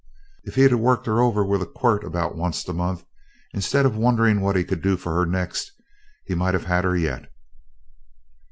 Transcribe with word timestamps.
"If 0.45 0.55
he'd 0.55 0.73
worked 0.73 1.05
her 1.05 1.21
over 1.21 1.45
with 1.45 1.61
a 1.61 1.67
quirt 1.67 2.03
about 2.03 2.33
onct 2.33 2.67
a 2.67 2.73
month, 2.73 3.05
instead 3.53 3.85
of 3.85 3.95
wonderin' 3.95 4.41
what 4.41 4.55
he 4.55 4.63
could 4.63 4.81
do 4.81 4.97
for 4.97 5.13
her 5.13 5.27
next, 5.27 5.73
he 6.25 6.33
might 6.33 6.55
have 6.55 6.65
had 6.65 6.85
her 6.85 6.97
yet. 6.97 7.31